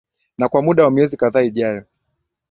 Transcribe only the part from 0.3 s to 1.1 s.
na kwa muda wa